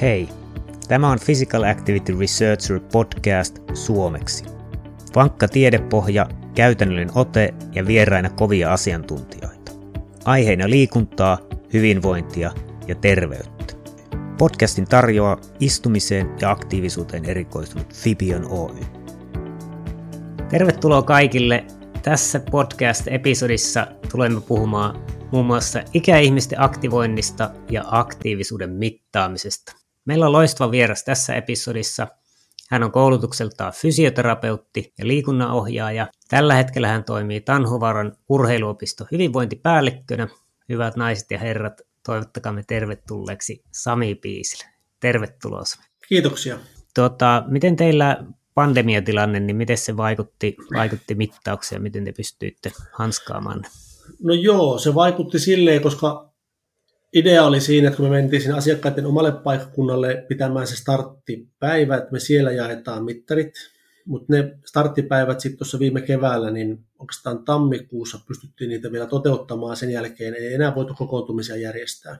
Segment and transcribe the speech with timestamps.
[0.00, 0.28] Hei,
[0.88, 4.44] tämä on Physical Activity Researcher podcast suomeksi.
[5.14, 9.72] Vankka tiedepohja, käytännöllinen ote ja vieraina kovia asiantuntijoita.
[10.24, 11.38] Aiheina liikuntaa,
[11.72, 12.52] hyvinvointia
[12.88, 13.74] ja terveyttä.
[14.38, 18.80] Podcastin tarjoaa istumiseen ja aktiivisuuteen erikoistunut Fibion Oy.
[20.48, 21.64] Tervetuloa kaikille.
[22.02, 29.85] Tässä podcast-episodissa tulemme puhumaan muun muassa ikäihmisten aktivoinnista ja aktiivisuuden mittaamisesta.
[30.06, 32.06] Meillä on loistava vieras tässä episodissa.
[32.70, 36.06] Hän on koulutukseltaan fysioterapeutti ja liikunnanohjaaja.
[36.28, 40.28] Tällä hetkellä hän toimii Tanhuvaran urheiluopisto hyvinvointipäällikkönä.
[40.68, 44.64] Hyvät naiset ja herrat, toivottakaamme tervetulleeksi Sami Piisille.
[45.00, 45.62] Tervetuloa.
[46.08, 46.58] Kiitoksia.
[46.94, 53.64] Tuota, miten teillä pandemiatilanne, niin miten se vaikutti, vaikutti mittaukseen, miten te pystyitte hanskaamaan?
[54.22, 56.32] No joo, se vaikutti silleen, koska
[57.16, 62.12] idea oli siinä, että kun me mentiin sinne asiakkaiden omalle paikkakunnalle pitämään se starttipäivä, että
[62.12, 63.52] me siellä jaetaan mittarit,
[64.04, 69.90] mutta ne starttipäivät sitten tuossa viime keväällä, niin oikeastaan tammikuussa pystyttiin niitä vielä toteuttamaan, sen
[69.90, 72.18] jälkeen ei enää voitu kokoontumisia järjestää.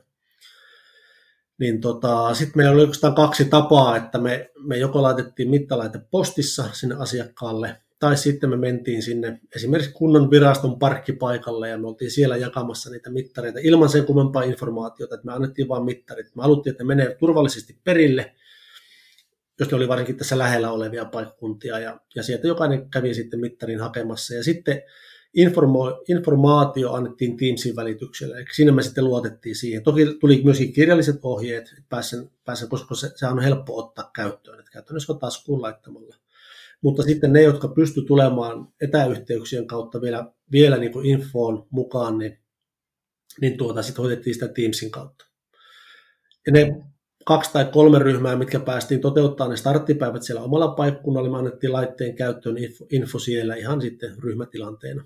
[1.58, 6.64] Niin tota, sitten meillä oli oikeastaan kaksi tapaa, että me, me joko laitettiin mittalaite postissa
[6.72, 12.36] sinne asiakkaalle, tai sitten me mentiin sinne esimerkiksi kunnan viraston parkkipaikalle ja me oltiin siellä
[12.36, 16.34] jakamassa niitä mittareita ilman sen kummempaa informaatiota, että me annettiin vain mittarit.
[16.34, 18.34] Me haluttiin, että ne menee turvallisesti perille,
[19.60, 23.80] jos ne oli varsinkin tässä lähellä olevia paikkakuntia ja, ja sieltä jokainen kävi sitten mittarin
[23.80, 24.82] hakemassa ja sitten
[25.34, 29.82] informo, informaatio annettiin Teamsin välityksellä, eli siinä me sitten luotettiin siihen.
[29.82, 34.58] Toki tuli myöskin kirjalliset ohjeet, että pääsen, pääsen koska se, se on helppo ottaa käyttöön,
[34.58, 36.16] että käytännössä taskuun laittamalla
[36.82, 42.38] mutta sitten ne, jotka pysty tulemaan etäyhteyksien kautta vielä, vielä niin kuin infoon mukaan, niin,
[43.40, 45.24] niin tuota, sitten hoidettiin sitä Teamsin kautta.
[46.46, 46.82] Ja ne
[47.24, 52.16] kaksi tai kolme ryhmää, mitkä päästiin toteuttaa ne starttipäivät siellä omalla paikkunnalla, me annettiin laitteen
[52.16, 55.04] käyttöön info, info siellä ihan sitten ryhmätilanteena.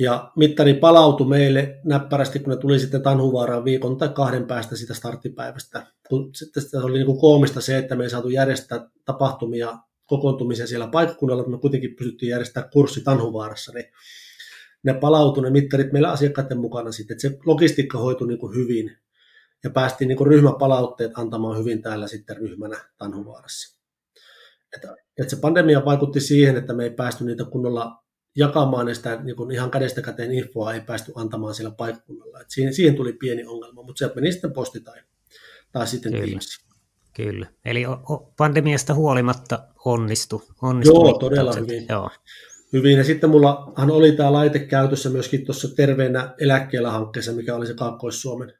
[0.00, 4.94] Ja mittari palautui meille näppärästi, kun ne tuli sitten Tanhuvaaraan viikon tai kahden päästä sitä
[4.94, 5.86] starttipäivästä.
[6.08, 10.68] Kun sitten se oli niin kuin koomista se, että me ei saatu järjestää tapahtumia kokoontumisen
[10.68, 13.92] siellä paikkakunnalla, että me kuitenkin pystyttiin järjestämään kurssi Tanhuvaarassa, niin
[14.82, 18.96] ne palautui ne mittarit meillä asiakkaiden mukana sitten, että se logistiikka hoitui niin kuin hyvin
[19.64, 23.78] ja päästiin niin kuin ryhmäpalautteet antamaan hyvin täällä sitten ryhmänä Tanhuvaarassa.
[24.76, 28.04] Että, että se pandemia vaikutti siihen, että me ei päästy niitä kunnolla
[28.36, 32.38] jakamaan sitä niin kuin ihan kädestä käteen infoa, ei päästy antamaan siellä paikkakunnalla.
[32.48, 35.00] Siihen, siihen tuli pieni ongelma, mutta se meni sitten posti tai,
[35.72, 36.65] tai sitten Teams.
[37.16, 37.46] Kyllä.
[37.64, 37.84] Eli
[38.36, 40.42] pandemiasta huolimatta onnistu.
[40.62, 41.86] onnistu Joo, todella hyvin.
[41.88, 42.10] Joo.
[42.72, 42.98] Hyvin.
[42.98, 47.74] Ja sitten mullahan oli tämä laite käytössä myöskin tuossa Terveenä eläkkeellä hankkeessa, mikä oli se
[47.74, 48.52] Kaakkois-Suomen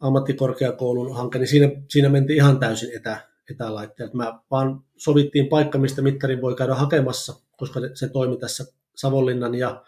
[0.00, 4.14] ammattikorkeakoulun hanke, niin siinä, siinä mentiin ihan täysin etä, etälaitteet.
[4.14, 8.64] Mä vaan sovittiin paikka, mistä mittarin voi käydä hakemassa, koska se toimi tässä
[8.96, 9.82] Savonlinnan ja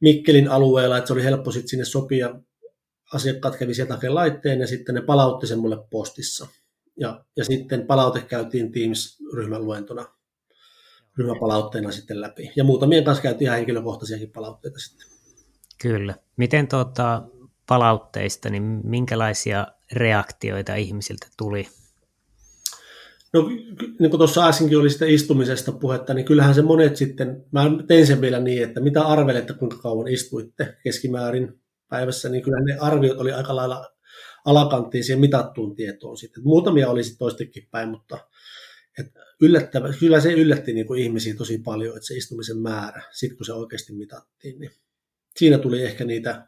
[0.00, 2.34] Mikkelin alueella, että se oli helppo sitten sinne sopia.
[3.14, 6.46] Asiakkaat kävi sieltä hakemaan laitteen ja sitten ne palautti sen mulle postissa
[6.96, 10.06] ja, ja sitten palaute käytiin Teams-ryhmän luentona
[11.18, 12.52] ryhmäpalautteena sitten läpi.
[12.56, 15.06] Ja muutamien kanssa käytiin ihan henkilökohtaisiakin palautteita sitten.
[15.82, 16.14] Kyllä.
[16.36, 17.22] Miten tuota,
[17.66, 21.68] palautteista, niin minkälaisia reaktioita ihmisiltä tuli?
[23.32, 23.48] No
[23.98, 28.06] niin kuin tuossa äskenkin oli sitä istumisesta puhetta, niin kyllähän se monet sitten, mä tein
[28.06, 33.18] sen vielä niin, että mitä arvelette, kuinka kauan istuitte keskimäärin päivässä, niin kyllä ne arviot
[33.18, 33.93] oli aika lailla
[34.44, 36.44] alakanttiin siihen mitattuun tietoon sitten.
[36.44, 38.18] Muutamia oli sitten toistekin päin, mutta
[38.98, 39.06] et
[39.40, 43.46] yllättävä, kyllä se yllätti niin kuin ihmisiä tosi paljon, että se istumisen määrä, sitten kun
[43.46, 44.70] se oikeasti mitattiin, niin
[45.36, 46.46] siinä tuli ehkä niitä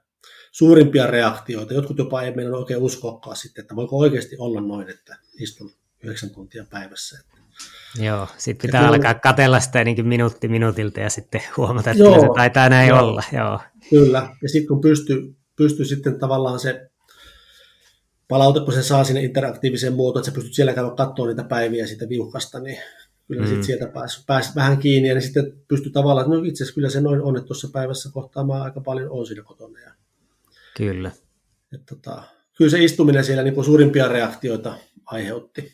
[0.52, 1.74] suurimpia reaktioita.
[1.74, 5.70] Jotkut jopa ei meidän oikein uskoakaan sitten, että voiko oikeasti olla noin, että istun
[6.04, 7.18] yhdeksän tuntia päivässä.
[8.00, 12.26] Joo, sitten pitää alkaa kyllä, katella sitä minuutti minuutilta ja sitten huomata, että joo, se
[12.36, 13.22] taitaa näin joo, olla.
[13.32, 13.60] Joo.
[13.90, 16.90] Kyllä, ja sitten kun pystyy pysty sitten tavallaan se
[18.28, 21.86] palaute, kun se saa sinne interaktiiviseen muotoon, että sä pystyt siellä käydä katsoa niitä päiviä
[21.86, 22.78] siitä viuhkasta, niin
[23.26, 23.46] kyllä mm.
[23.46, 26.74] sitten sieltä pääsi, pääsi vähän kiinni, ja niin sitten pystyy tavallaan, että no itse asiassa
[26.74, 29.80] kyllä se noin on, että tuossa päivässä kohtaa mä aika paljon on siinä kotona.
[29.80, 29.92] Ja,
[30.76, 31.10] kyllä.
[31.74, 32.22] Et, tota,
[32.56, 34.74] kyllä se istuminen siellä niin kuin suurimpia reaktioita
[35.06, 35.72] aiheutti.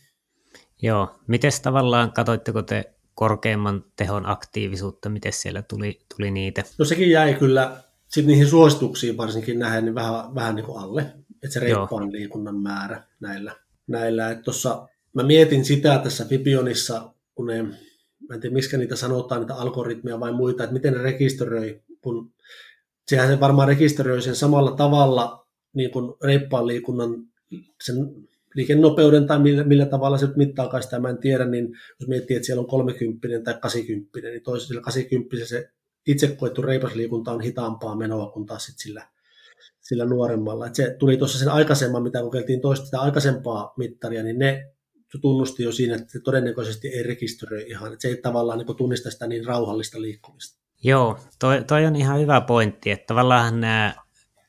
[0.83, 6.63] Joo, miten tavallaan, katoitteko te korkeimman tehon aktiivisuutta, miten siellä tuli, tuli niitä?
[6.79, 11.07] No sekin jäi kyllä sitten niihin suosituksiin varsinkin nähden niin vähän, vähän niin kuin alle
[11.43, 13.57] että se reippaan liikunnan määrä näillä.
[13.87, 14.31] näillä.
[14.31, 19.41] Että tossa, mä mietin sitä tässä Fibionissa, kun ne, mä en tiedä miksi niitä sanotaan,
[19.41, 22.33] niitä algoritmia vai muita, että miten ne rekisteröi, kun
[23.09, 27.15] sehän se varmaan rekisteröi sen samalla tavalla niin kuin reippaan liikunnan
[27.85, 27.97] sen
[28.55, 31.69] liikennopeuden tai millä, millä tavalla se mittaakaan sitä, mä en tiedä, niin
[32.01, 35.71] jos miettii, että siellä on 30 tai 80, niin toisella 80 se
[36.07, 39.09] itse koettu reipasliikunta on hitaampaa menoa kuin taas sit sillä,
[39.93, 40.67] sillä nuoremmalla.
[40.67, 44.67] Et se tuli tuossa sen aikaisemman, mitä kokeiltiin toista sitä aikaisempaa mittaria, niin ne
[45.21, 49.11] tunnusti jo siinä, että se todennäköisesti ei rekisteröi ihan, että se ei tavallaan niin tunnista
[49.11, 50.63] sitä niin rauhallista liikkumista.
[50.85, 53.95] Joo, toi, toi on ihan hyvä pointti, että tavallaan nämä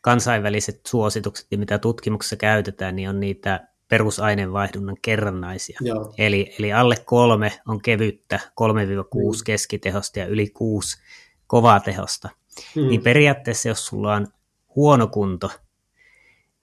[0.01, 5.79] kansainväliset suositukset, mitä tutkimuksessa käytetään, niin on niitä perusaineenvaihdunnan kerrannaisia.
[5.81, 6.13] Joo.
[6.17, 9.43] Eli, eli alle kolme on kevyttä, 3-6 mm.
[9.45, 10.97] keskitehosta ja yli 6
[11.47, 12.29] kovaa tehosta.
[12.75, 12.87] Mm.
[12.87, 14.27] Niin periaatteessa, jos sulla on
[14.75, 15.51] huono kunto,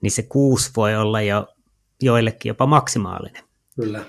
[0.01, 1.47] niin se 6 voi olla jo
[2.01, 3.43] joillekin jopa maksimaalinen.
[3.75, 4.03] Kyllä.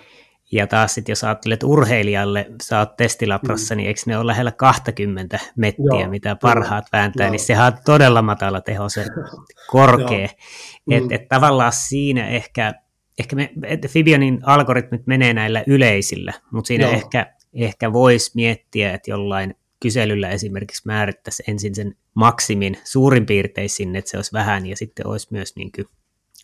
[0.52, 3.76] Ja taas sitten jos ajattelet urheilijalle, sä oot testilabrassa, mm.
[3.76, 7.00] niin eikö ne ole lähellä 20 mettiä, Joo, mitä parhaat kyllä.
[7.00, 7.32] vääntää, niin Joo.
[7.32, 9.06] niin sehän on todella matala teho, se
[9.70, 10.24] korkea.
[10.24, 11.10] Että mm.
[11.10, 12.72] et tavallaan siinä ehkä,
[13.18, 16.94] ehkä me, että Fibionin algoritmit menee näillä yleisillä, mutta siinä Joo.
[16.94, 23.98] ehkä, ehkä voisi miettiä, että jollain kyselyllä esimerkiksi määrittäisi ensin sen maksimin suurin piirtein sinne,
[23.98, 25.86] että se olisi vähän, ja sitten olisi myös niin kuin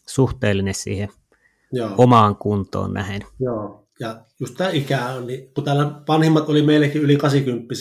[0.06, 1.08] suhteellinen siihen
[1.72, 1.94] Joo.
[1.98, 3.22] omaan kuntoon nähen.
[3.40, 7.74] Joo, ja just tämä ikä on, niin kun täällä vanhimmat oli meillekin yli 80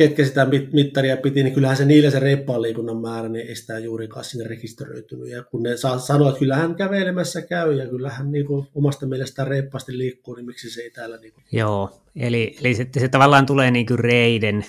[0.00, 3.78] ketkä sitä mittaria piti, niin kyllähän se niillä se reippaan liikunnan määrä, niin ei sitä
[3.78, 5.28] juurikaan sinne rekisteröitynyt.
[5.28, 9.48] Ja kun ne saa sanoa, että kyllähän kävelemässä käy ja kyllähän niin kuin omasta mielestään
[9.48, 11.16] reippaasti liikkuu, niin miksi se ei täällä...
[11.16, 11.44] Niin kuin...
[11.52, 14.64] Joo, eli, eli se, se tavallaan tulee niin kuin reiden,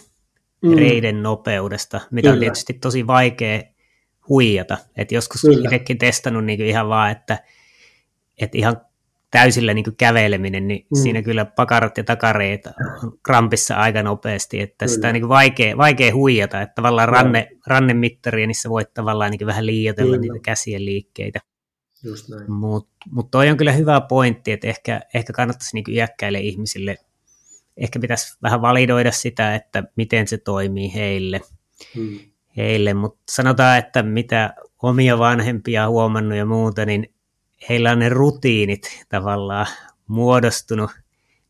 [0.61, 0.75] mm.
[0.75, 2.33] reiden nopeudesta, mitä Kyllä.
[2.33, 3.61] on tietysti tosi vaikea
[4.29, 4.77] huijata.
[4.97, 5.63] Et joskus Kyllä.
[5.63, 7.43] itsekin testannut niin kuin ihan vaan, että,
[8.37, 8.81] että ihan
[9.31, 11.01] täysillä niin käveleminen, niin mm.
[11.01, 12.61] siinä kyllä pakarat ja takareet
[13.23, 14.95] krampissa aika nopeasti, että kyllä.
[14.95, 17.13] sitä on niin vaikea, vaikea huijata, että tavallaan no.
[17.13, 20.33] ranne, rannemittaria, niissä voit tavallaan niin vähän liioitella kyllä.
[20.33, 21.39] niitä käsien liikkeitä.
[22.47, 26.97] Mutta mut toi on kyllä hyvä pointti, että ehkä, ehkä kannattaisi niin iäkkäille ihmisille,
[27.77, 31.41] ehkä pitäisi vähän validoida sitä, että miten se toimii heille.
[31.95, 32.19] Hmm.
[32.57, 32.93] heille.
[32.93, 37.13] Mutta sanotaan, että mitä omia vanhempia huomannut ja muuta, niin
[37.69, 39.67] heillä on ne rutiinit tavallaan
[40.07, 40.91] muodostunut,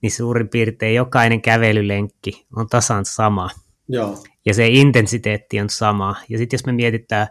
[0.02, 3.50] niin suurin piirtein jokainen kävelylenkki on tasan sama.
[3.88, 4.24] Joo.
[4.46, 6.16] Ja se intensiteetti on sama.
[6.30, 7.28] Ja sitten jos me mietitään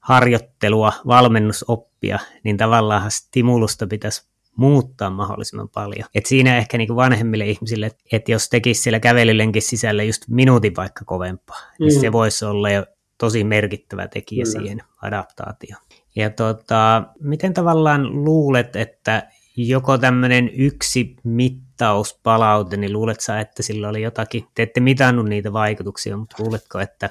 [0.00, 6.08] harjoittelua, valmennusoppia, niin tavallaan stimulusta pitäisi muuttaa mahdollisimman paljon.
[6.14, 11.04] Et siinä ehkä niin vanhemmille ihmisille, että jos tekisi siellä kävelylenkin sisällä just minuutin vaikka
[11.04, 11.84] kovempaa, niin mm.
[11.84, 12.86] niin se voisi olla jo
[13.18, 14.58] tosi merkittävä tekijä Kyllä.
[14.58, 15.82] siihen adaptaatioon.
[16.16, 23.88] Ja tota, miten tavallaan luulet, että joko tämmöinen yksi mittauspalaute, niin luulet sä, että sillä
[23.88, 27.10] oli jotakin, te ette mitannut niitä vaikutuksia, mutta luuletko, että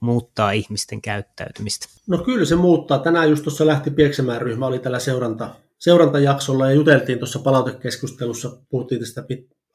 [0.00, 1.86] muuttaa ihmisten käyttäytymistä?
[2.06, 2.98] No kyllä se muuttaa.
[2.98, 9.00] Tänään just tuossa lähti Pieksämään ryhmä, oli tällä seuranta, seurantajaksolla ja juteltiin tuossa palautekeskustelussa, puhuttiin
[9.00, 9.24] tästä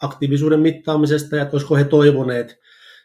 [0.02, 2.60] aktiivisuuden mittaamisesta ja olisiko he toivoneet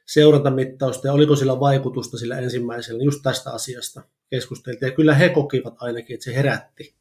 [0.06, 4.88] seurantamittausta ja oliko sillä vaikutusta sillä ensimmäisellä, just tästä asiasta keskusteltiin.
[4.88, 6.94] Ja kyllä he kokivat ainakin, että se herätti,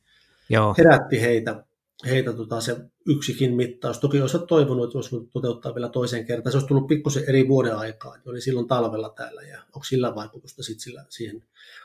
[0.50, 0.76] Joo.
[0.78, 1.64] herätti heitä,
[2.06, 4.00] heitä tota, se yksikin mittaus.
[4.00, 6.52] Toki olisi toivonut, että olisi toteuttaa vielä toisen kertaan.
[6.52, 8.16] Se olisi tullut pikkusen eri vuoden aikaa.
[8.26, 11.44] Oli silloin talvella täällä ja onko sillä vaikutusta sit sillä, siihen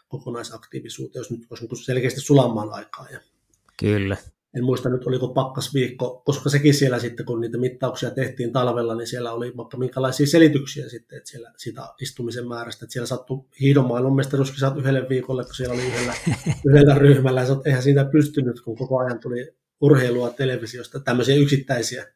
[0.08, 3.06] kokonaisaktiivisuuteen, jos nyt olisi selkeästi sulamaan aikaa.
[3.12, 3.20] Ja
[3.80, 4.16] Kyllä
[4.56, 9.06] en muista nyt oliko pakkasviikko, koska sekin siellä sitten, kun niitä mittauksia tehtiin talvella, niin
[9.06, 14.16] siellä oli vaikka minkälaisia selityksiä sitten, että siellä sitä istumisen määrästä, että siellä sattui hiidonmaailman
[14.16, 16.14] mestaruuskisat yhdelle viikolle, kun siellä oli yhdellä,
[16.68, 22.06] yhdellä ryhmällä, ja eihän siitä pystynyt, kun koko ajan tuli urheilua televisiosta, tämmöisiä yksittäisiä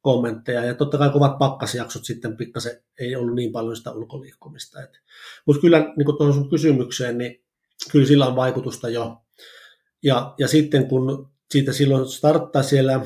[0.00, 4.78] kommentteja, ja totta kai kovat pakkasjaksot sitten pikkasen ei ollut niin paljon sitä ulkoliikkumista.
[5.46, 7.44] Mutta kyllä niin tuohon sun kysymykseen, niin
[7.92, 9.22] kyllä sillä on vaikutusta jo,
[10.02, 13.00] ja, ja sitten kun siitä silloin starttaa siellä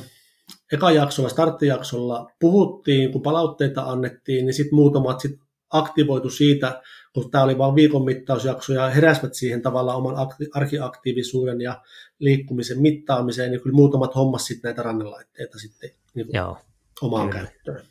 [0.73, 6.83] eka jaksolla, starttijaksolla puhuttiin, kun palautteita annettiin, niin sitten muutamat sit aktivoitu siitä,
[7.13, 10.15] kun tämä oli vain viikon mittausjakso ja heräsivät siihen tavallaan oman
[10.55, 11.83] arkiaktiivisuuden ja
[12.19, 16.59] liikkumisen mittaamiseen, niin kyllä muutamat hommas sitten näitä rannelaitteita sitten niin Joo,
[17.03, 17.45] omaan kyllä.
[17.45, 17.87] käyttöön.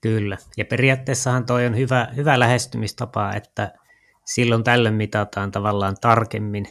[0.00, 3.72] Kyllä, ja periaatteessahan toi on hyvä, hyvä lähestymistapa, että
[4.24, 6.66] silloin tällöin mitataan tavallaan tarkemmin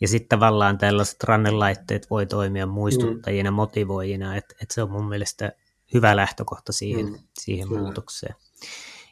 [0.00, 3.54] ja sitten tavallaan tällaiset rannelaitteet voi toimia muistuttajina, mm.
[3.54, 5.52] motivoijina, että et se on mun mielestä
[5.94, 7.18] hyvä lähtökohta siihen, mm.
[7.40, 8.34] siihen muutokseen.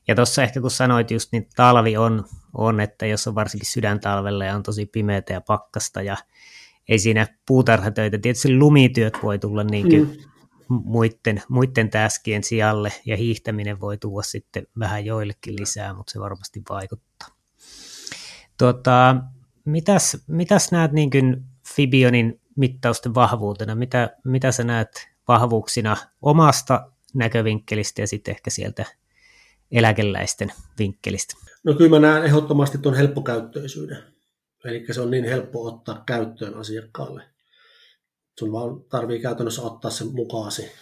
[0.09, 2.25] Ja tuossa ehkä kun sanoit just, niin talvi on,
[2.55, 6.17] on, että jos on varsinkin sydäntalvella ja on tosi pimeätä ja pakkasta ja
[6.89, 10.17] ei siinä puutarhatöitä, tietysti lumityöt voi tulla niin mm.
[10.69, 16.63] muiden, muiden täskien sijalle ja hiihtäminen voi tuoda sitten vähän joillekin lisää, mutta se varmasti
[16.69, 17.29] vaikuttaa.
[18.59, 19.17] Tuota,
[19.65, 21.45] mitäs, mitäs näet niin kuin
[21.75, 23.75] Fibionin mittausten vahvuutena?
[23.75, 28.85] Mitä, mitä sä näet vahvuuksina omasta näkövinkkelistä ja sitten ehkä sieltä
[29.73, 31.35] eläkeläisten vinkkelistä?
[31.65, 33.99] No kyllä mä näen ehdottomasti tuon helppokäyttöisyyden.
[34.65, 37.23] Eli se on niin helppo ottaa käyttöön asiakkaalle.
[38.39, 40.73] Sun vaan tarvii käytännössä ottaa sen mukaasi.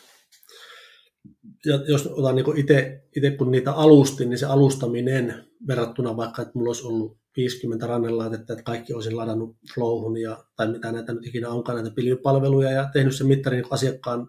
[1.65, 3.03] Ja jos otan niin itse,
[3.39, 8.63] kun niitä alustin, niin se alustaminen verrattuna vaikka, että mulla olisi ollut 50 rannelaitetta, että
[8.63, 13.17] kaikki olisin ladannut Flowhun ja, tai mitä näitä nyt ikinä onkaan näitä pilvipalveluja ja tehnyt
[13.17, 14.29] sen mittarin asiakkaan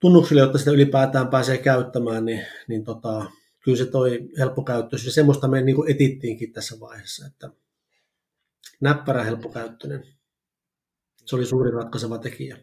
[0.00, 3.30] tunnuksille, jotta sitä ylipäätään pääsee käyttämään, niin, niin tota,
[3.64, 7.50] kyllä se toi helppokäyttöisyys ja semmoista me niin etittiinkin tässä vaiheessa, että
[8.80, 10.04] näppärä helppokäyttöinen.
[11.24, 12.58] Se oli suuri ratkaiseva tekijä.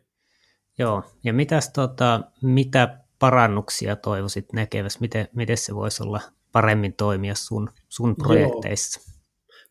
[0.77, 4.99] Joo, ja mitäs, tota, mitä parannuksia toivoisit näkevässä?
[4.99, 8.99] Miten, miten se voisi olla paremmin toimia sun, sun projekteissa?
[8.99, 9.11] Joo.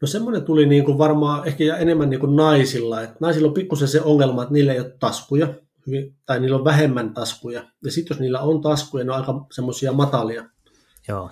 [0.02, 3.02] No semmoinen tuli niin kuin varmaan ehkä enemmän niin kuin naisilla.
[3.02, 5.54] Että naisilla on pikkusen se ongelma, että niillä ei ole taskuja,
[6.26, 7.64] tai niillä on vähemmän taskuja.
[7.84, 10.44] Ja sitten jos niillä on taskuja, ne on aika semmoisia matalia.
[11.08, 11.30] Joo.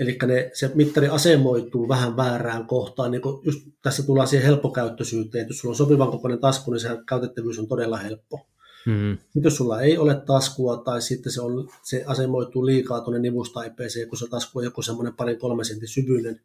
[0.00, 0.18] Eli
[0.52, 3.10] se mittari asemoituu vähän väärään kohtaan.
[3.10, 6.88] Niin just tässä tullaan siihen helppokäyttöisyyteen, että jos sulla on sopivan kokoinen tasku, niin se
[7.08, 8.46] käytettävyys on todella helppo.
[8.86, 9.18] Mm.
[9.18, 14.08] Sitten jos sulla ei ole taskua tai sitten se, on, se asemoituu liikaa tuonne nivustaipeeseen,
[14.08, 16.40] kun se tasku on joku semmoinen parin kolme sentin syvyinen,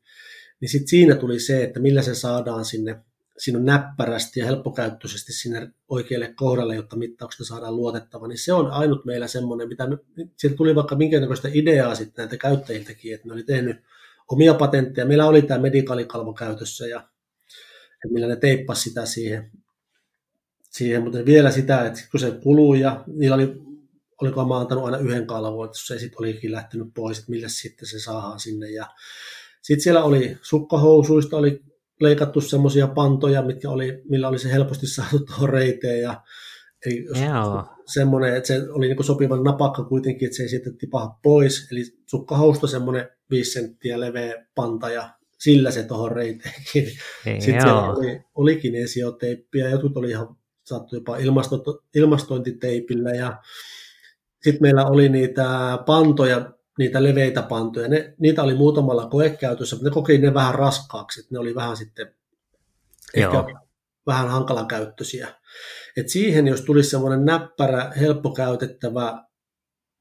[0.61, 3.03] niin sitten siinä tuli se, että millä se saadaan sinne
[3.37, 8.71] siinä on näppärästi ja helppokäyttöisesti sinne oikealle kohdalle, jotta mittauksesta saadaan luotettava, niin se on
[8.71, 9.97] ainut meillä semmoinen, mitä me,
[10.37, 13.77] sieltä tuli vaikka minkä näköistä ideaa sitten näitä käyttäjiltäkin, että ne oli tehnyt
[14.31, 15.07] omia patentteja.
[15.07, 17.09] Meillä oli tämä medikaalikalvo käytössä ja
[18.09, 19.51] millä ne teippasi sitä siihen,
[20.77, 23.61] siihen, mutta vielä sitä, että kun se kuluu ja niillä oli,
[24.21, 27.87] oliko mä antanut aina yhden kalvon, että se sitten olikin lähtenyt pois, että millä sitten
[27.87, 28.87] se saadaan sinne ja
[29.61, 31.61] sitten siellä oli sukkahousuista, oli
[32.01, 36.21] leikattu semmoisia pantoja, mitkä oli, millä oli se helposti saatu tuohon reiteen ja
[37.93, 41.67] semmoinen, että se oli niin sopivan napakka kuitenkin, että se ei sitten tipaha pois.
[41.71, 46.85] Eli sukkahousta semmoinen 5 senttiä leveä panta ja sillä se tuohon reiteenkin.
[47.23, 53.43] Sitten siellä oli, oli kinesioteippiä, jotkut oli ihan saattu jopa ilmasto, ilmastointiteipillä ja
[54.43, 57.87] sitten meillä oli niitä pantoja, niitä leveitä pantoja.
[57.87, 61.77] Ne, niitä oli muutamalla koekäytössä, mutta ne koki ne vähän raskaaksi, että ne oli vähän
[61.77, 62.15] sitten
[63.15, 63.39] Joo.
[63.39, 63.59] ehkä
[64.07, 65.27] vähän hankalakäyttöisiä.
[65.97, 69.23] Et siihen, jos tulisi semmoinen näppärä, helppokäytettävä,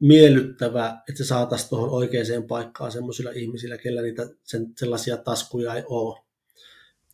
[0.00, 5.82] miellyttävä, että se saataisiin tuohon oikeaan paikkaan semmoisilla ihmisillä, kellä niitä sen, sellaisia taskuja ei
[5.86, 6.25] ole.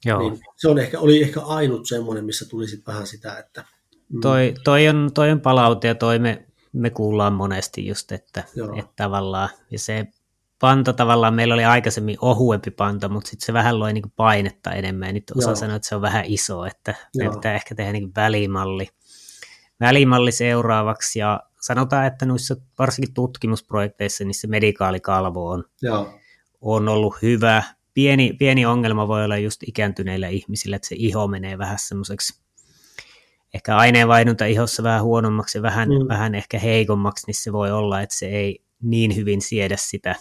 [0.04, 0.18] Joo.
[0.18, 3.64] Niin se on ehkä, oli ehkä ainut semmoinen, missä tulisi vähän sitä, että...
[4.08, 4.20] Mm.
[4.20, 8.44] Toi, toi, on, toi on palaute ja toi me me kuullaan monesti just, että,
[8.78, 10.06] että tavallaan, ja se
[10.60, 15.08] panta tavallaan, meillä oli aikaisemmin ohuempi panta, mutta sitten se vähän loi niin painetta enemmän,
[15.08, 18.12] ja nyt osa sanoo, että se on vähän iso, että me pitää ehkä tehdä niin
[18.16, 18.88] välimalli,
[19.80, 26.18] välimalli seuraavaksi, ja sanotaan, että noissa varsinkin tutkimusprojekteissa, niin se medikaalikalvo on, Joo.
[26.60, 27.62] on ollut hyvä.
[27.94, 32.42] Pieni, pieni ongelma voi olla just ikääntyneillä ihmisillä, että se iho menee vähän semmoiseksi
[33.54, 36.08] ehkä aineenvaihdunta ihossa vähän huonommaksi ja vähän, mm.
[36.08, 40.16] vähän ehkä heikommaksi, niin se voi olla, että se ei niin hyvin siedä sitä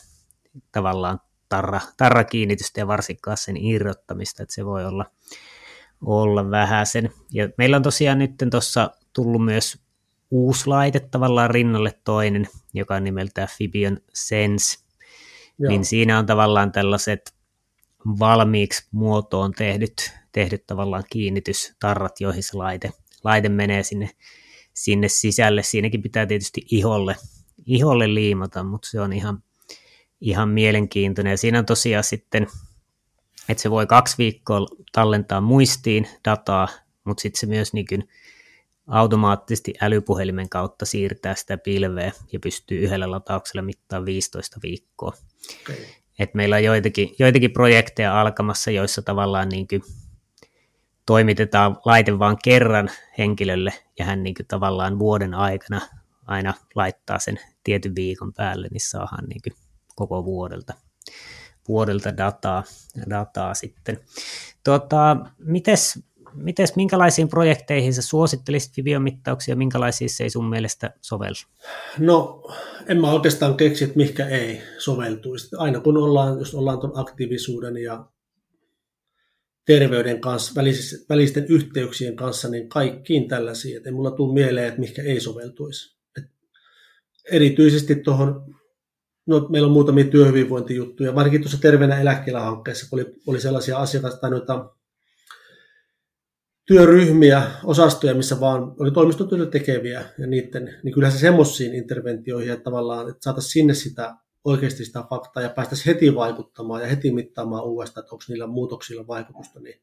[0.71, 5.05] tavallaan tarra, tarrakiinnitystä ja varsinkaan sen irrottamista, että se voi olla,
[6.05, 7.13] olla vähäisen.
[7.31, 9.81] Ja meillä on tosiaan nyt tuossa tullut myös
[10.31, 14.77] uusi laite tavallaan rinnalle toinen, joka on nimeltään Fibion Sense,
[15.59, 15.69] Joo.
[15.69, 17.33] niin siinä on tavallaan tällaiset
[18.19, 22.91] valmiiksi muotoon tehdyt, tehdyt tavallaan kiinnitystarrat, joihin se laite
[23.23, 24.09] laite menee sinne,
[24.73, 25.63] sinne sisälle.
[25.63, 27.15] Siinäkin pitää tietysti iholle,
[27.65, 29.43] iholle liimata, mutta se on ihan,
[30.21, 31.31] ihan mielenkiintoinen.
[31.31, 32.47] Ja siinä on tosiaan sitten,
[33.49, 36.67] että se voi kaksi viikkoa tallentaa muistiin dataa,
[37.03, 38.09] mutta sitten se myös niin
[38.87, 45.13] automaattisesti älypuhelimen kautta siirtää sitä pilveä ja pystyy yhdellä latauksella mittaamaan 15 viikkoa.
[45.61, 45.85] Okay.
[46.19, 49.81] Et meillä on joitakin, joitakin projekteja alkamassa, joissa tavallaan niin kuin
[51.05, 55.81] toimitetaan laite vain kerran henkilölle ja hän niin kuin tavallaan vuoden aikana
[56.27, 59.53] aina laittaa sen tietyn viikon päälle, niin saadaan niin kuin
[59.95, 60.73] koko vuodelta,
[61.67, 62.63] vuodelta dataa,
[63.09, 63.99] dataa sitten.
[64.63, 65.99] Tota, mites,
[66.33, 71.35] mites, minkälaisiin projekteihin sä suosittelisit Vivio-mittauksia, minkälaisiin se ei sun mielestä sovellu?
[71.99, 72.43] No,
[72.87, 75.55] en mä oikeastaan keksi, että mikä ei soveltuisi.
[75.57, 78.05] Aina kun ollaan, jos ollaan tuon aktiivisuuden ja
[79.65, 80.61] terveyden kanssa,
[81.09, 83.77] välisten yhteyksien kanssa, niin kaikkiin tällaisiin.
[83.77, 85.97] Et ei mulla tule mieleen, että mikä ei soveltuisi.
[86.17, 86.23] Et
[87.31, 88.55] erityisesti tuohon,
[89.25, 94.19] no, meillä on muutamia työhyvinvointijuttuja, varsinkin tuossa terveenä eläkkeellä hankkeessa, kun oli, oli sellaisia asiakasta
[94.19, 94.75] tai noita
[96.65, 102.63] työryhmiä, osastoja, missä vaan oli toimistotyötä tekeviä ja niiden, niin kyllä se semmoisiin interventioihin, että
[102.63, 104.15] tavallaan että saataisiin sinne sitä
[104.45, 109.07] oikeasti sitä faktaa ja päästäisiin heti vaikuttamaan ja heti mittaamaan uudestaan, että onko niillä muutoksilla
[109.07, 109.81] vaikutusta, niin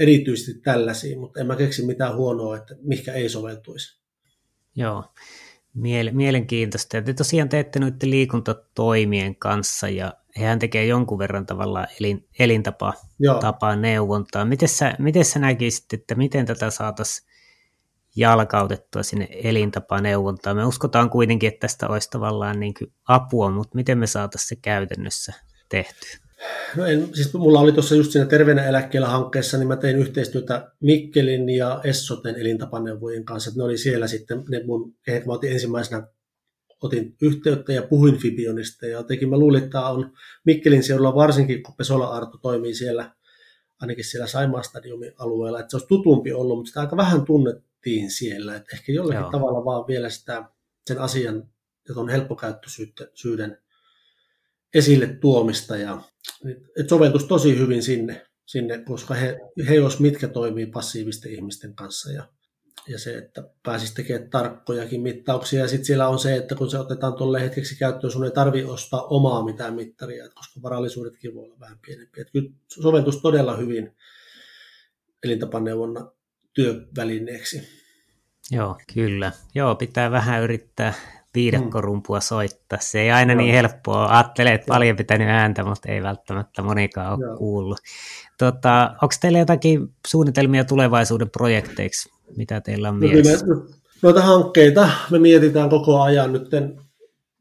[0.00, 4.00] erityisesti tällaisiin, mutta en mä keksi mitään huonoa, että mikä ei soveltuisi.
[4.76, 5.04] Joo,
[6.12, 6.96] mielenkiintoista.
[6.96, 12.92] Ja te tosiaan teette noiden liikuntatoimien kanssa ja hehän tekee jonkun verran tavallaan elin, elintapa
[13.40, 14.44] tapaa neuvontaa.
[14.44, 17.28] Miten sä, miten sä näkisit, että miten tätä saataisiin
[18.16, 20.56] jalkautettua sinne elintapaneuvontaan?
[20.56, 24.56] Me uskotaan kuitenkin, että tästä olisi tavallaan niin kuin apua, mutta miten me saataisiin se
[24.56, 25.32] käytännössä
[25.68, 26.24] tehtyä?
[26.76, 30.70] No en, siis mulla oli tuossa just siinä Terveenä eläkkeellä hankkeessa, niin mä tein yhteistyötä
[30.80, 33.50] Mikkelin ja Essoten elintapaneuvojen kanssa.
[33.56, 34.94] Ne oli siellä sitten ne mun,
[35.26, 36.06] mä otin ensimmäisenä
[36.84, 38.86] otin yhteyttä ja puhuin Fibionista.
[38.86, 40.12] Ja jotenkin mä luulin, että tämä on
[40.44, 43.14] Mikkelin seudulla varsinkin, kun Pesola Arto toimii siellä,
[43.80, 48.10] ainakin siellä Saimaa stadiumin alueella, että se olisi tutumpi ollut, mutta sitä aika vähän tunnettiin
[48.10, 48.56] siellä.
[48.56, 49.30] Että ehkä jollakin Joo.
[49.30, 50.44] tavalla vaan vielä sitä,
[50.86, 51.36] sen asian,
[51.90, 53.58] että on helppokäyttöisyyden
[54.74, 56.02] esille tuomista ja
[56.78, 62.12] että soveltuisi tosi hyvin sinne, sinne koska he, he jos mitkä toimii passiivisten ihmisten kanssa
[62.12, 62.28] ja
[62.88, 65.60] ja se, että pääsisi tekemään tarkkojakin mittauksia.
[65.60, 68.64] Ja sitten siellä on se, että kun se otetaan tuolle hetkeksi käyttöön, sun ei tarvi
[68.64, 72.20] ostaa omaa mitään mittaria, koska varallisuudetkin voi olla vähän pienempiä.
[72.20, 73.96] Että kyllä soveltuisi todella hyvin
[75.22, 76.10] elintapaneuvonnan
[76.52, 77.68] työvälineeksi.
[78.50, 79.32] Joo, kyllä.
[79.54, 80.94] Joo, pitää vähän yrittää
[81.34, 82.78] viidakkorumpua soittaa.
[82.80, 83.42] Se ei aina Joo.
[83.42, 84.06] niin helppoa.
[84.06, 87.36] Ajattelee, että paljon pitänyt ääntä, mutta ei välttämättä monikaan ole Joo.
[87.36, 87.78] kuullut.
[88.38, 92.10] Tota, onko teillä jotakin suunnitelmia tulevaisuuden projekteiksi?
[92.36, 93.46] Mitä teillä on no mielessä?
[94.02, 96.32] Noita hankkeita me mietitään koko ajan.
[96.32, 96.50] Nyt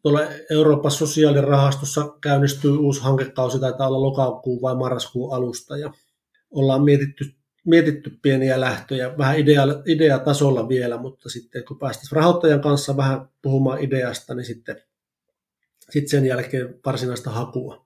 [0.01, 0.19] tuolla
[0.51, 5.77] Euroopan sosiaalirahastossa käynnistyy uusi hankekausi, taitaa olla lokakuun vai marraskuun alusta.
[5.77, 5.93] Ja
[6.51, 7.25] ollaan mietitty,
[7.65, 13.79] mietitty pieniä lähtöjä, vähän idea, ideatasolla vielä, mutta sitten kun päästäisiin rahoittajan kanssa vähän puhumaan
[13.79, 14.81] ideasta, niin sitten,
[15.89, 17.85] sitten sen jälkeen varsinaista hakua.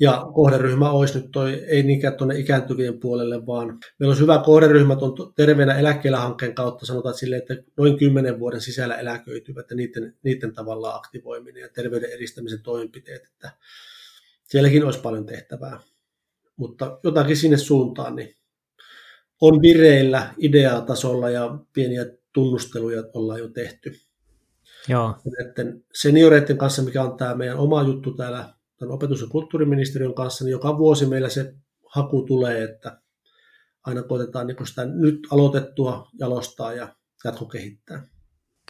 [0.00, 4.96] Ja kohderyhmä olisi nyt toi, ei niinkään tuonne ikääntyvien puolelle, vaan meillä olisi hyvä kohderyhmä
[4.96, 10.16] tuon terveenä eläkkeellä hankkeen kautta, sanotaan sille, että noin kymmenen vuoden sisällä eläköityvät ja niiden,
[10.22, 13.50] niiden tavalla aktivoiminen ja terveyden edistämisen toimenpiteet, että
[14.44, 15.80] sielläkin olisi paljon tehtävää.
[16.56, 18.34] Mutta jotakin sinne suuntaan niin
[19.40, 23.92] on vireillä ideatasolla ja pieniä tunnusteluja ollaan jo tehty.
[24.88, 25.14] Joo.
[25.94, 30.52] senioreiden kanssa, mikä on tämä meidän oma juttu täällä tämän opetus- ja kulttuuriministeriön kanssa, niin
[30.52, 31.54] joka vuosi meillä se
[31.86, 33.00] haku tulee, että
[33.84, 36.94] aina koitetaan niin sitä nyt aloitettua jalostaa ja
[37.24, 38.06] jatkokehittää.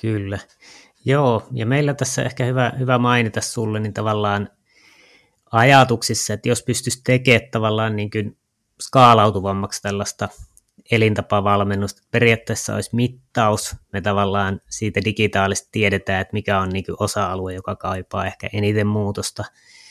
[0.01, 0.39] Kyllä.
[1.05, 4.49] Joo, ja meillä tässä ehkä hyvä, hyvä mainita sulle, niin tavallaan
[5.53, 8.39] ajatuksissa, että jos pystyisi tekemään tavallaan niin kuin
[8.83, 10.29] skaalautuvammaksi tällaista
[10.91, 17.77] elintapavalmennusta, periaatteessa olisi mittaus, me tavallaan siitä digitaalisesti tiedetään, että mikä on niin osa-alue, joka
[17.77, 19.45] kaipaa ehkä eniten muutosta,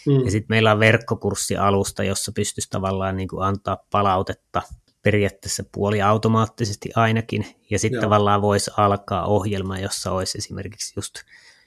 [0.06, 0.26] Mm.
[0.26, 4.62] Ja sitten meillä on verkkokurssialusta, jossa pystyisi tavallaan niin antaa palautetta
[5.02, 7.46] periaatteessa puoli automaattisesti ainakin.
[7.70, 11.16] Ja sitten tavallaan voisi alkaa ohjelma, jossa olisi esimerkiksi just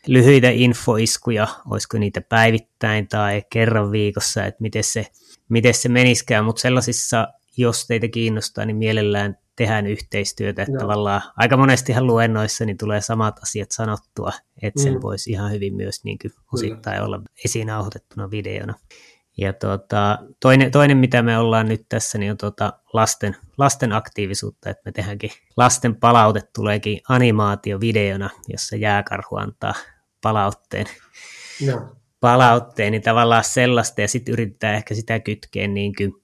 [0.06, 5.06] lyhyitä infoiskuja, olisiko niitä päivittäin tai kerran viikossa, että miten se,
[5.48, 11.56] miten se meniskään, mutta sellaisissa, jos teitä kiinnostaa, niin mielellään tehdään yhteistyötä, että tavallaan aika
[11.56, 15.02] monestihan luennoissa niin tulee samat asiat sanottua, että sen mm.
[15.02, 17.06] voisi ihan hyvin myös niin kuin osittain Kyllä.
[17.06, 18.74] olla esinauhoitettuna videona.
[19.38, 24.70] Ja tuota, toinen, toinen, mitä me ollaan nyt tässä, niin on tuota lasten, lasten aktiivisuutta,
[24.70, 29.74] että me tehdäänkin lasten palaute tuleekin animaatiovideona, jossa jääkarhu antaa
[30.22, 30.86] palautteen.
[31.66, 31.96] No.
[32.20, 36.14] palautteen, niin tavallaan sellaista, ja sitten yritetään ehkä sitä kytkeä niin kuin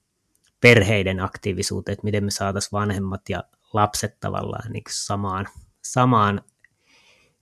[0.65, 5.49] perheiden aktiivisuuteen, että miten me saataisiin vanhemmat ja lapset tavallaan niin samaan,
[5.83, 6.43] samaan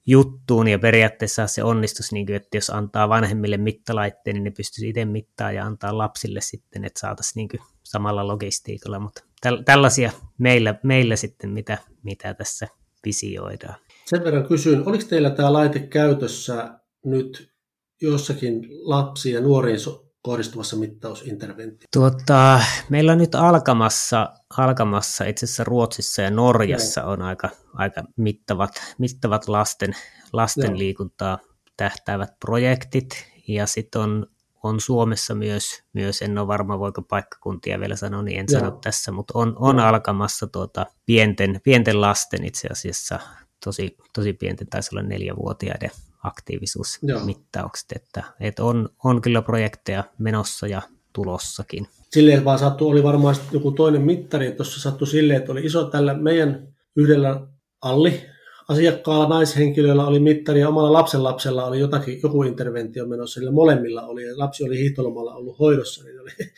[0.06, 4.88] juttuun ja periaatteessa se onnistus, niin kuin, että jos antaa vanhemmille mittalaitteen, niin ne pystyisi
[4.88, 9.22] itse mittaa ja antaa lapsille sitten, että saataisiin niin kuin samalla logistiikalla, mutta
[9.64, 12.68] tällaisia meillä, meillä sitten, mitä, mitä tässä
[13.04, 13.74] visioidaan.
[14.06, 17.52] Sen verran kysyn, oliko teillä tämä laite käytössä nyt
[18.00, 19.80] jossakin lapsiin ja nuoriin
[20.22, 21.88] kohdistuvassa mittausinterventiossa?
[21.92, 27.11] Tuota, meillä on nyt alkamassa, alkamassa itse asiassa Ruotsissa ja Norjassa Joo.
[27.11, 29.92] on aika, aika mittavat, mittavat lasten,
[30.32, 31.38] lasten liikuntaa
[31.76, 33.08] tähtäävät projektit.
[33.48, 34.26] Ja sitten on,
[34.62, 38.61] on Suomessa myös, myös, en ole varma voiko paikkakuntia vielä sanoa, niin en Joo.
[38.61, 43.18] sano tässä, mutta on, on alkamassa tuota pienten, pienten lasten itse asiassa
[43.64, 45.90] tosi, tosi pienten, taisi olla neljävuotiaiden
[46.22, 50.82] aktiivisuusmittaukset, että, että on, on kyllä projekteja menossa ja
[51.12, 51.87] tulossakin.
[52.11, 56.14] silleen vaan sattui, oli varmaan joku toinen mittari, tuossa sattui silleen, että oli iso tällä
[56.14, 57.46] meidän yhdellä
[57.80, 58.32] Alli
[58.68, 64.02] asiakkaalla naishenkilöllä oli mittari ja omalla lapsen lapsella oli jotakin, joku interventio menossa, sillä molemmilla
[64.02, 66.30] oli, ja lapsi oli hiihtolomalla ollut hoidossa, niin oli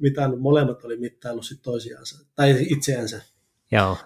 [0.00, 3.22] mitään, molemmat oli mittaillut sitten toisiansa, tai itseänsä.
[3.72, 3.96] Joo.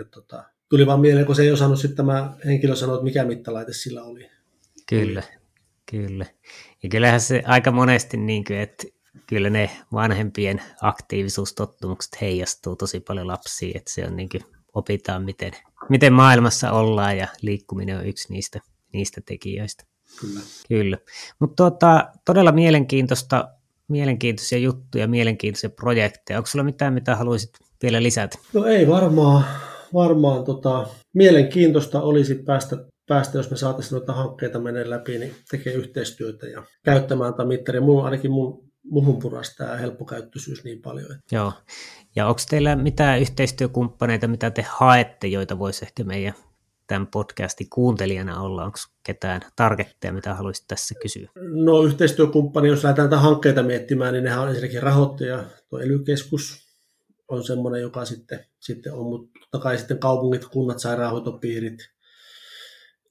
[0.00, 3.24] Et, tota, tuli vaan mieleen, kun se ei osannut sitten tämä henkilö sanoa, että mikä
[3.24, 4.30] mittalaite sillä oli.
[4.90, 5.22] Kyllä,
[5.90, 6.26] kyllä.
[6.82, 8.84] Ja kyllähän se aika monesti, niin kuin, että
[9.26, 14.42] kyllä ne vanhempien aktiivisuustottumukset heijastuu tosi paljon lapsiin, että se on niin kuin,
[14.74, 15.52] opitaan, miten,
[15.88, 18.60] miten maailmassa ollaan ja liikkuminen on yksi niistä,
[18.92, 19.84] niistä tekijöistä.
[20.20, 20.40] Kyllä.
[20.68, 20.98] Kyllä.
[21.38, 23.48] Mutta tuota, todella mielenkiintoista,
[23.88, 26.38] mielenkiintoisia juttuja, mielenkiintoisia projekteja.
[26.38, 27.50] Onko sulla mitään, mitä haluaisit
[27.82, 28.38] vielä lisätä?
[28.52, 29.44] No ei varmaan.
[29.94, 32.76] varmaan tota, mielenkiintoista olisi päästä,
[33.10, 37.80] päästä, jos me saataisiin noita hankkeita menee läpi, niin tekee yhteistyötä ja käyttämään tätä mittaria.
[37.80, 41.12] Mulla ainakin mun muhun puras tämä helppokäyttöisyys niin paljon.
[41.12, 41.36] Että...
[41.36, 41.52] Joo.
[42.16, 46.34] Ja onko teillä mitään yhteistyökumppaneita, mitä te haette, joita voisi ehkä meidän
[46.86, 48.64] tämän podcastin kuuntelijana olla?
[48.64, 51.30] Onko ketään targetteja, mitä haluaisit tässä kysyä?
[51.64, 56.04] No yhteistyökumppani, jos lähdetään näitä hankkeita miettimään, niin nehän on ensinnäkin rahoittaja, tuo ely
[57.28, 61.78] on semmoinen, joka sitten, sitten on, mutta totta kai sitten kaupungit, kunnat, sairaanhoitopiirit,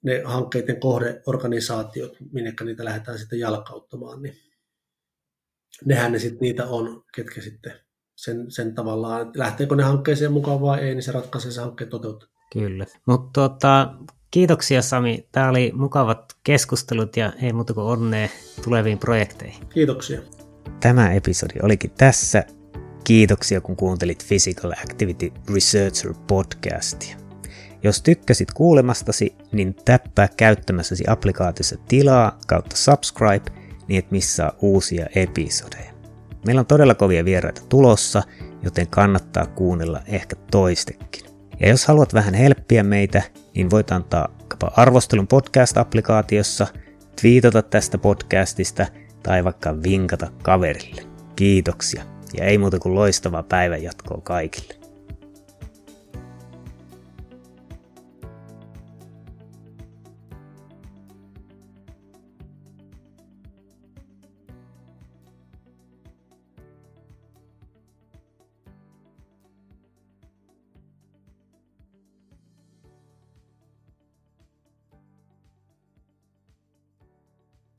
[0.03, 4.35] ne hankkeiden kohdeorganisaatiot, minne niitä lähdetään sitten jalkauttamaan, niin
[5.85, 7.73] nehän ne sitten niitä on, ketkä sitten
[8.15, 11.89] sen, sen tavallaan, että lähteekö ne hankkeeseen mukaan vai ei, niin se ratkaisee se hankkeen
[11.89, 12.29] toteuttaa.
[12.53, 13.93] Kyllä, mutta tuota,
[14.31, 15.27] kiitoksia Sami.
[15.31, 18.29] Tämä oli mukavat keskustelut ja ei muuta kuin onnea
[18.63, 19.67] tuleviin projekteihin.
[19.67, 20.21] Kiitoksia.
[20.79, 22.43] Tämä episodi olikin tässä.
[23.03, 27.28] Kiitoksia kun kuuntelit Physical Activity Researcher podcastia.
[27.83, 33.51] Jos tykkäsit kuulemastasi, niin täppää käyttämässäsi applikaatiossa tilaa kautta subscribe,
[33.87, 35.91] niin et missaa uusia episodeja.
[36.45, 38.23] Meillä on todella kovia vieraita tulossa,
[38.63, 41.25] joten kannattaa kuunnella ehkä toistekin.
[41.59, 43.21] Ja jos haluat vähän helppiä meitä,
[43.55, 44.37] niin voit antaa
[44.75, 46.67] arvostelun podcast-applikaatiossa,
[47.21, 48.85] twiitata tästä podcastista
[49.23, 51.01] tai vaikka vinkata kaverille.
[51.35, 52.03] Kiitoksia
[52.37, 54.88] ja ei muuta kuin loistavaa päivänjatkoa kaikille.